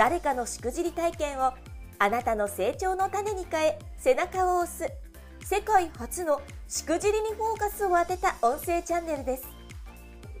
[0.00, 1.52] 誰かのしくじり体験を
[1.98, 4.90] あなたの成長の種に変え背中を押す
[5.44, 9.46] 世界初のしくじりにフォーカスを当てた音声チャンネルです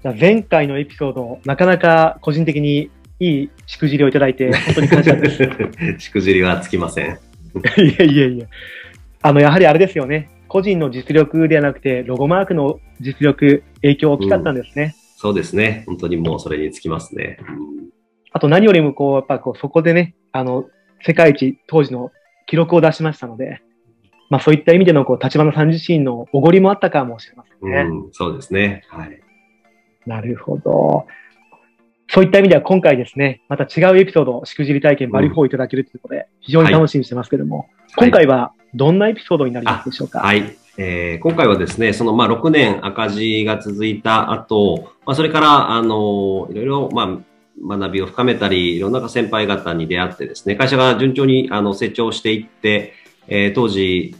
[0.00, 5.50] じゃあ前回のエピソード、なかなか個人的にいいしくじりをいただいて、本当に感謝です。
[6.00, 7.18] しくじりはつきません。
[7.76, 8.46] いやいやいや。
[9.20, 10.30] あの、やはりあれですよね。
[10.48, 14.84] 個人の実力ではなくて、ロゴマークの実力、影響大きかったんですね。
[14.84, 15.84] うん、そうですね。
[15.86, 17.36] 本当にもうそれにつきますね。
[17.46, 17.80] うん
[18.32, 20.66] あと何よりもこう、やっぱこう、そこでね、あの、
[21.02, 22.12] 世界一当時の
[22.46, 23.62] 記録を出しましたので、
[24.28, 27.80] まあそういった意味でのこう、立花さん自身のおごりもあったかもしれませんね。
[27.80, 28.84] うん、そうですね。
[28.88, 29.20] はい。
[30.06, 31.06] なるほど。
[32.12, 37.58] そういった意味では今回ですね、また違うエピソード、しくじり体験バリフォーいただけるということで、非常に楽しみにしてますけども、
[37.96, 40.20] はい、今回はどんなエピソードになりますでしょうか？
[40.20, 40.56] はい。
[40.78, 47.18] えー、今回はですね、そのまあ6年赤字が続いた後、まあ、それから、あのいろいろ、まあ、
[47.66, 52.94] 学びを深めたり、いろんな先輩方に出会ってですね、会社が順調にあの成長していって、
[53.28, 54.14] えー、当時、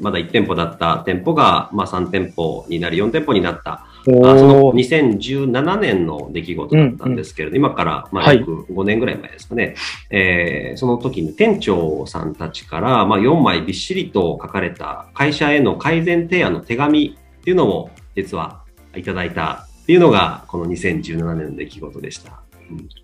[0.00, 7.64] まだ1店舗だった店舗が、まあ、3店舗になり、4店舗になった、あその2017年の出来事だったんですけれど、うん。
[7.64, 9.74] うん、今からまあ約5年ぐらい前ですかね、はい、
[10.10, 18.62] えー、その時に店長さんたちから、まあ、4枚びっしりと書かれた会社への改善提案の手紙っていうのを実は
[18.96, 22.45] いただいたっていうのが、この2017年の出来事でした。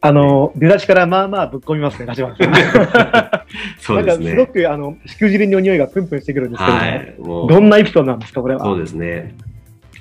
[0.01, 3.47] あの、出だしからまあまあぶっ込みますね、立花さん。
[3.79, 4.31] そうですね。
[4.31, 8.65] すごく、あの、しくじりの匂いがプンプンしてくるんですけど、はいも、どんなエピソードなんですか、これは。
[8.65, 9.35] そうですね。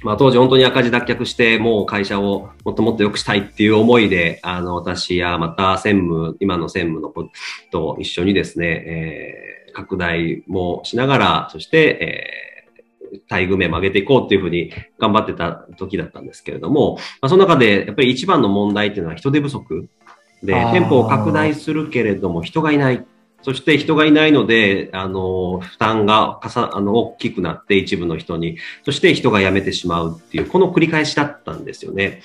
[0.04, 7.30] まあ当時本当に赤字脱却して、もう会社をもっともっと良くしたいっていう思いで、あの、私やまた専務、今の専務の子
[7.72, 12.51] と一緒にですね、えー、拡大もしながら、そして、えー
[13.30, 19.90] 待遇面も上げていこうっていうふうに頑張ってた時だったんですけれども、まあ、その中でやっぱり一番の問題っていうのは人手不足
[20.44, 23.06] で、店舗を拡大するけれども人がいない。
[23.44, 32.22] そして人がいないので、あの、負担がかさ、あの、大きくなって一部の人に、そして人が辞めてしまうっていう、この繰り返しだったんですよね。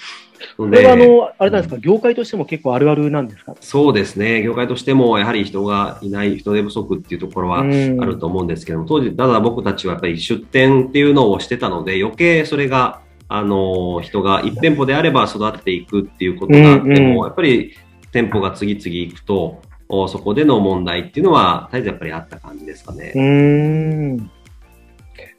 [0.58, 3.54] これはあの、あれなんですか、業界としても結構あるあるなんですか？
[3.60, 4.42] そうですね。
[4.42, 17.72] 業界としても、やはり人がいない、人手不足っていうところはあると思うんですけども、当時、ただ僕たちはやっぱり出店っていうのをしてたので、余計それが、あの、人が1店舗であれば育っていくっていうことがあっても、うんうん、やっぱり
[18.12, 23.12] 店舗が次々行くと、そこでの問題っていうのは、絶えずやっぱりあった感じですかね。
[23.14, 24.30] うん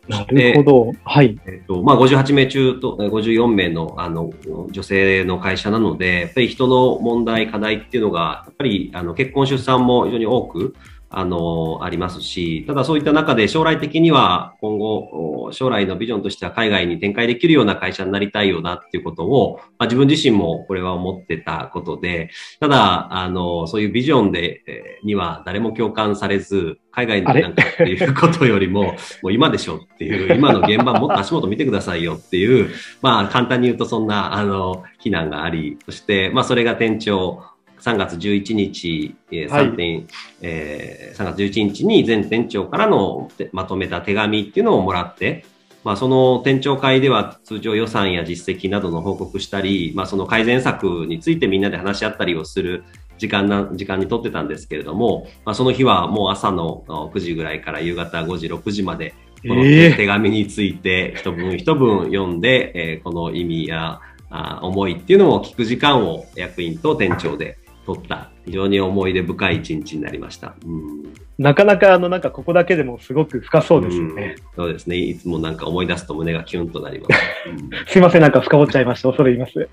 [0.08, 0.94] なるほど。
[1.04, 1.38] はい。
[1.46, 4.32] えっ、と、まあ、58名中と、54名の、あの、
[4.72, 10.76] 女性の会社なので、やっぱり人の問題、課題っていうのが、やっぱり、あの、結婚出産も非常に多く、
[11.10, 22.30] あの、ありますし、ただそういった中で将来的には今後、将来のビジョンとしては海外に展開できるような会社になりたいよなっていうことを、まあ、自分自身もこれは思ってたことで、
[22.60, 37.44] ただ、あの、そういうビジョンで、えー、には誰も共感されず、海外になんかっていうことよりも、 もう今でしょっていう、今の現場もっと足元見てくださいよっていう、まあ簡単に言うとそんな、あの、非難があり、そして、まあそれが店長、
[37.82, 40.08] 3月11日、えー、3点、はい、
[40.42, 45.46] えー、3月11日に全店長からのまとめた手紙っていうのをもらって、
[45.84, 52.84] まあ、その店長会では通常予算や実績などの報告したり、まあ、その改善策についてみんなで話し合ったりをする
[53.18, 59.14] 時間な、時間にとってたんですけれども、まあ、その日はもう朝の9時ぐらいから夕方5時、6時まで、
[59.44, 67.58] この手紙について一文一文読んで、えー、この意味やあ思いっていうのを聞く時間を役員と店長で
[67.88, 70.56] 取った非常に思い出深い一日になりました。
[70.66, 71.04] うん、
[71.38, 74.98] なかなかあのなんかここだけでもすごく深そうですよね、うん、そうですね。
[74.98, 77.12] いつもなんか思い出すと胸がキュンとなります。
[77.50, 79.08] うん、すいません、なんか深掘っちゃいました。
[79.08, 79.70] 恐れ入ります。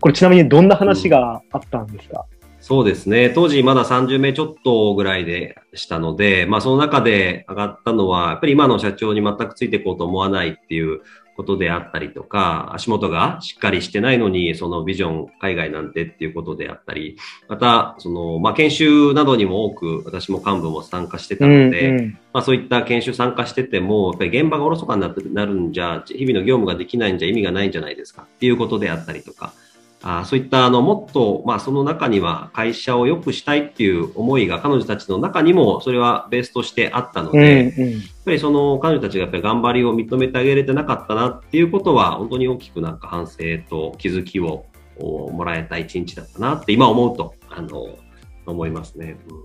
[0.00, 2.24] これちなみにどんな話があったんですか、
[2.60, 3.30] そうですね。
[3.30, 11.02] 当時まだ30名ちょっとぐらいでしたので、まあその中で上がったのは、やっぱり今の社長に全くついていこうと思わないっていう
[11.42, 17.16] ことであったりとか、足元がしっかりしてないのに、そのビジョン海外なんてっていうことであったり、
[17.48, 29.52] また、その、まあ、研修などにも多く私も幹部も参加してたので、うんうん、まあ、そういった研修参加してても、やっぱり現場がおろそかになってなるんじゃ、日々の業務ができないんじゃ意味がないんじゃないですかっていうことであったりとか、
[30.04, 43.36] あそういったあのもっと、まあ、その中には会社を良くしたいっていう思いが彼女たちの中にもそれはベースとしてあったので、うんうん、やっぱりその彼女たちがやっぱり頑張りを認めてあげれてなかったなっていうことは本当に大きくなんか反省
[43.68, 44.66] と気づきを
[44.98, 47.96] もらえた一日だったなって今思うとあの
[48.44, 49.16] 思いますね。
[49.28, 49.36] うん、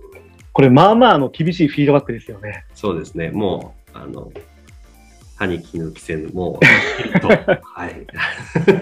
[0.52, 2.64] これまあまあの厳しいフィードバックですよね。
[2.74, 3.30] そうですね。
[3.30, 4.32] もうあの
[5.38, 6.60] 歯に衣着せぬ、もう、
[7.20, 8.06] と、はい。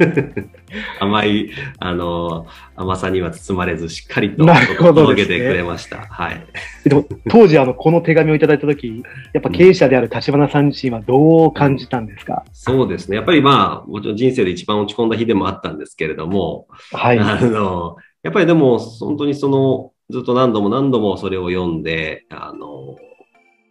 [0.98, 4.46] 甘い、あの、甘さには包まれず、しっかりと
[4.78, 5.98] 届けてくれました。
[5.98, 6.46] ね、はい。
[6.88, 9.02] でも、当時、あの、この手紙をいただいたとき、
[9.34, 13.16] やっぱ経営者である立花さん自身はどう感じたんですか、うん、そうですね。
[13.16, 17.18] やっぱりまあ、もちろん人生で一番落ち込んだ日でもあったんですけれども、はい。
[17.18, 22.96] あの、やっぱりでも、本当にその、ずっと何度も何度もそれを読んで、あの、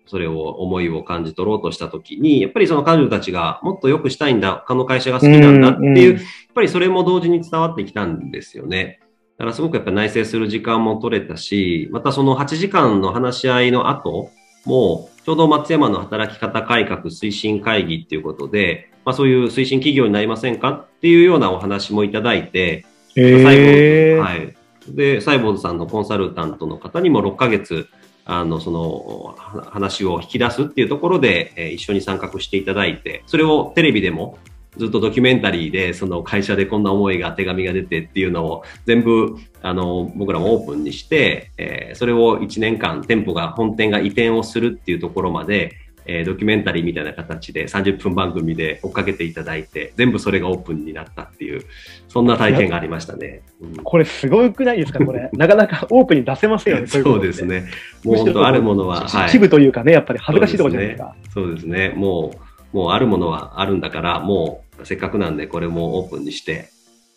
[0.06, 6.24] それを思いを感じ取ろうとしたときに、やっぱりその彼女たちがもっと良くしたいんだ、他の会社が好きなんだっていう、やっ
[6.54, 9.00] ぱりそれも同時に伝わってきたんですよね。
[9.38, 14.30] だからすごくやっぱ内省する時間も取れたし、またその8時間の話し合いの後
[14.66, 20.72] も、ちょうど松山の働き方改革推進会議っていうことで、まあそういう推進企業になりませんか？
[20.72, 22.86] っていうようなお話もいただいて、
[23.16, 24.56] 最後、はい。
[24.88, 27.88] で、サイボーズさんのコンサルタントの方にも6ヶ月、
[28.26, 29.36] あの、その、
[29.72, 34.40] 話を引き出すっていうところで、えー、一緒に参画していただいて、それをテレビでも
[34.78, 51.66] ずっとドキュメンタリーで、その会社でこんな思いが、手紙が出てっていうのを全部、あの、僕らもオープンにして、えー、それを1年間、店舗が、本店が移転をするっていうところまで、えー、ドキュメンタリーみたいな形で30分番組で追っかけていただいて、全部それがオープンになったっていう、
[52.08, 53.42] そんな体験がありましたね。
[53.62, 55.30] うん、これすごくないですかこれ。
[55.34, 56.88] なかなかオープンに出せませんよね。
[56.88, 57.66] そうですね。
[58.04, 59.08] もう本当あるものは。
[59.28, 61.16] 一部というかね、やっぱり恥ずかしいところじゃないですか。
[61.34, 61.94] そうですね。
[61.96, 62.34] も
[62.74, 66.70] う、もうあるものはあるんだから、もうせっかくなんでこれもオープンにして、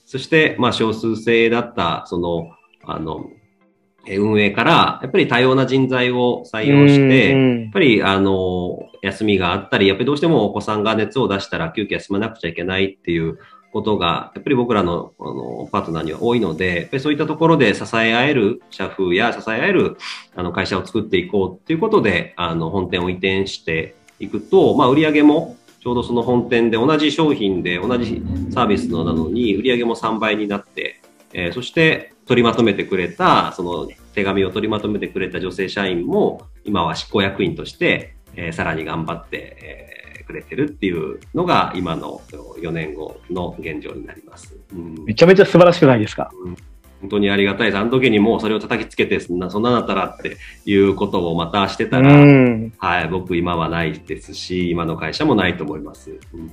[0.07, 2.51] そして、まあ少数制だった、その、
[2.85, 3.31] あの、
[4.07, 13.39] 運営から、やっぱり多様な人材を採用して、やっぱり、あの、休みがあったり、やっぱりどうしてもお子さんが熱を出したら急遽休まなくちゃいけないっていう
[13.73, 19.97] ことが、やっぱり僕らのあのパートナーには多いので、やっぱりそういったところで支え合える社風や支え合える
[20.35, 30.98] あの会社を作っていこうっていうことで、あの、本店を移転していくと、まあ、売り上げもちょうどその本店で同じ商品で同じサービスのなのに売り上げも3倍になって、
[31.39, 42.21] えー、そして取りまとめてくれた、その手紙を取りまとめてくれた女性社員も、今は執行役員として、えー、さらに頑張って、えー、くれてるっていうのが、今の
[42.61, 44.59] 4年後の現状になります。
[44.73, 46.57] うん、めちゃめちゃ素晴らしくないですか、うん。
[47.03, 47.67] 本当にありがたい。
[47.67, 47.79] です。
[47.79, 52.13] あの時にもうそれを叩きつけて、そんな、そんなだったらっていうことをまたしてたら、
[52.79, 56.19] はい、僕今はないですし、今の会社もないと思います。
[56.35, 56.51] うん、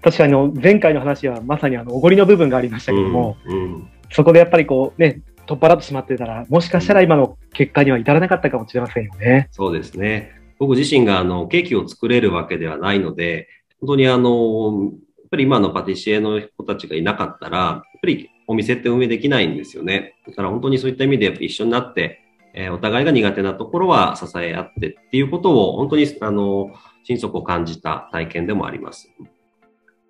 [0.00, 9.48] 確かに前回の話はまさにあの、おごりの部分がありましたけども、うん、そこでやっぱりこうね、取っ払ってしまってたら、もしかしたら今の結果には至らなかったかもしれませんよね。
[9.50, 10.32] そうですね。
[10.58, 13.48] 僕自身があのケーキを作れるわけではないので、
[13.80, 20.16] 本当にあの、やっぱり今のパティシエの人たちがいなかったら、やっぱりお店って運営できないんですよね。
[20.26, 22.20] だから本当にそういった意味で一緒になって、
[22.54, 26.70] えー、お互いが苦手なところは支え合ってっていうことを本当にあの、
[27.04, 29.10] 心底感じた体験でもあります。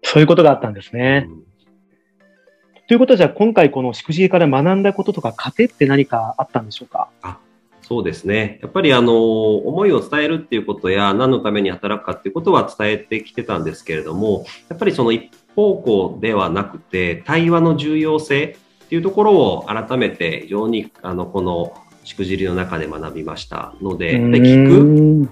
[0.03, 1.27] そういうことがあったんですね。
[1.29, 1.48] うん
[2.89, 7.11] ということは、じゃあ今回このしくじりから学んだこととか、糧って何かあったんでしょうか？
[7.21, 7.39] あ
[7.83, 8.59] そうですね。
[8.63, 23.75] やっぱりあの、思いを伝えるっていうことや、何のために働くかっていうことは伝えてきてたんですけれども、やっぱりその一方向ではなくて、対話の重要性っていうところを改めて非常にあの、このしくじりの中で学びました。
[23.83, 25.27] ので、で聞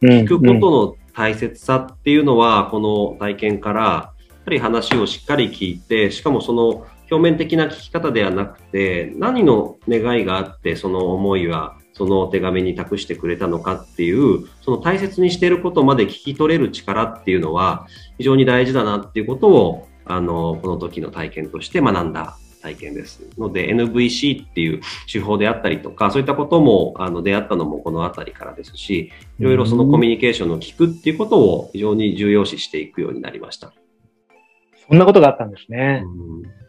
[0.00, 23.22] く、聞くことの大切さっていうのは、この体験から、やっぱり話をしっかり聞いて、しかもその表面的な聞き方ではなくて、何の願いがあって、その思いは、その手紙に託してくれたのかっていう、その大切にしていることまで聞き取れる力っていうのは、非常に大事だなっていうことを、あの、この時の体験として学んだ体験です。
[23.36, 24.80] ので、NVC っていう
[25.12, 33.74] 手法であったりとか、そういったことも、あの、出会ったのもこの辺りからですし、いろいろそのコミュニケーションの聞くっていうことを非常に重要視していくようになりました。
[34.88, 36.02] そんなことがあったんですね。
[36.04, 36.61] うん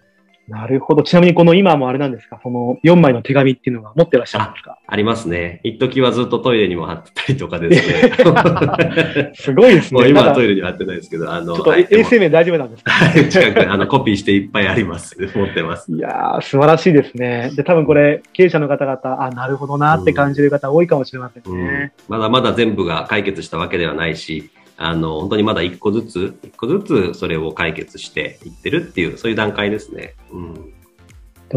[0.47, 1.03] なるほど。
[1.03, 2.39] ちなみにこの今もあれなんですか？
[2.43, 4.77] その4枚の手紙っていうのは持ってらっしゃるんですか？
[4.85, 5.61] ありますね。
[5.63, 9.31] 一時はずっとトイレにも貼ってたりとかですね。
[9.35, 9.99] すごいですね。
[10.01, 12.91] もう今はトイレには貼ってないですけど、あの、ちょっと衛生面大丈夫なんですか？
[13.29, 15.15] 近くあのコピーしていっぱいあります。
[15.33, 15.91] 持ってます。
[15.93, 17.51] いやー、素晴らしいですね。
[17.55, 24.49] で、多分これ、経営者の方々、あ、なるほどなって感じる方多いかもしれませんね、うん、まだまだ全部が解決したわけではないし、
[24.83, 30.15] あの、本当にまだ一個ずつ、一個ずつそれを解決していってるっていう、そういう段階ですね。
[30.31, 30.73] うん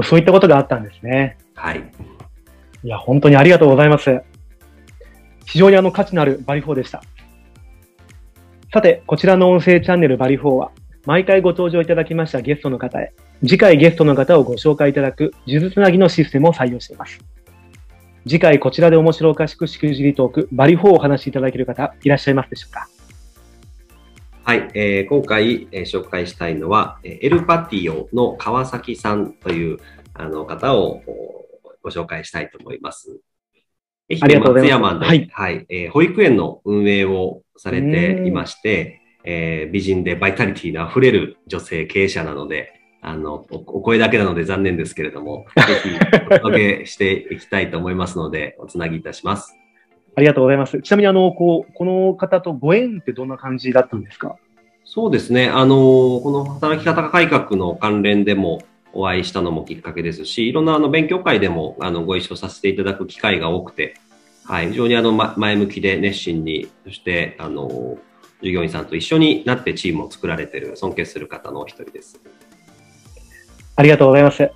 [0.02, 1.38] そういったことがあったんですね。
[1.54, 1.82] はい。
[2.82, 4.20] いや、本当にありがとうございます。
[5.46, 7.02] 非常にあの価値のあるバリフォーでした。
[8.72, 10.70] さて、こちらの音声チャンネルバリフォーは、
[11.06, 17.18] 毎回ご登場いただきましたゲストの方へ、次回ゲストの方をご紹介いただく、呪術つなぎのシステムを採用しています。
[18.24, 22.88] 次回こちらで面白おかしくしくじりトーク、バリフォーをお話しいただける方、いらっしゃいますでしょうか
[24.46, 29.78] はい、えー、今回、えー、紹介したいのは、エルパティオの川崎さんという
[30.14, 31.02] あの方を
[31.82, 33.18] ご紹介したいと思います。
[34.08, 42.72] 愛媛松山で、はい、はい、えー、保育園の運営をされていまして、えー、美人でバイタリティの溢れる女性経営者なので、
[43.02, 45.90] あのお、お声だけなので残念ですけれども、ぜひ
[46.30, 49.56] お届けしていきたいと思いますので、おつなぎいたします。
[50.16, 50.80] ありがとうございます。
[50.80, 54.36] ちなみに、あの、こう、この方とご縁ってどんな感じだったんですか？
[54.84, 55.48] そうですね。
[55.48, 58.62] あの、この働き方改革の関連でも
[58.94, 63.94] お会いしたのもきっかけですし、いろんなあの勉強会でもあのご一緒させていただく機会が多くて、
[64.44, 67.98] はい、非常にあの、ま、前向きで熱心に、そしてあの、
[68.42, 72.18] 従業員さんと一緒になってチームを作られている、尊敬する方のお一人です。
[73.74, 74.50] ありがとうございます。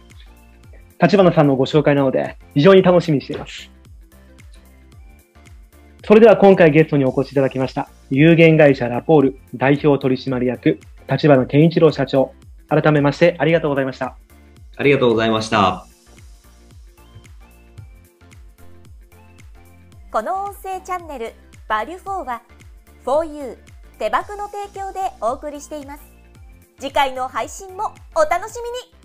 [1.02, 3.70] 立花さんのご紹介なので、非常に楽しみにしています。
[6.10, 12.32] それでは今回ゲストにお越しいただきました、有限会社ラポール代表取締役、立花健一郎社長。
[12.68, 14.16] 改めましてありがとうございました。
[14.76, 15.86] ありがとうございました。
[20.10, 21.32] この音声チャンネル、
[21.68, 22.42] バリュフォーは、
[23.06, 23.56] 4U
[24.00, 26.02] 手箱の提供でお送りしています。
[26.80, 28.99] 次回の配信もお楽しみに